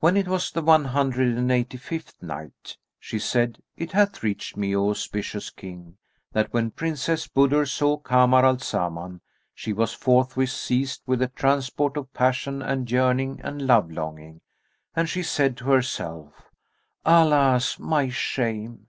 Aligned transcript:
When 0.00 0.16
it 0.16 0.28
was 0.28 0.50
the 0.50 0.62
One 0.62 0.86
Hundred 0.86 1.36
and 1.36 1.52
Eighty 1.52 1.76
fifth 1.76 2.22
Night, 2.22 2.78
She 2.98 3.18
said, 3.18 3.58
It 3.76 3.92
hath 3.92 4.22
reached 4.22 4.56
me, 4.56 4.74
O 4.74 4.88
auspicious 4.88 5.50
King, 5.50 5.98
that 6.32 6.54
when 6.54 6.70
Princess 6.70 7.28
Budur 7.28 7.68
saw 7.68 7.98
Kamar 7.98 8.46
al 8.46 8.56
Zaman 8.56 9.20
she 9.54 9.74
was 9.74 9.92
forthwith 9.92 10.48
seized 10.48 11.02
with 11.04 11.20
a 11.20 11.28
transport 11.28 11.98
of 11.98 12.10
passion 12.14 12.62
and 12.62 12.90
yearning 12.90 13.42
and 13.44 13.60
love 13.60 13.90
longing, 13.90 14.40
and 14.94 15.06
she 15.06 15.22
said 15.22 15.58
to 15.58 15.64
herself, 15.66 16.50
"Alas, 17.04 17.78
my 17.78 18.08
shame! 18.08 18.86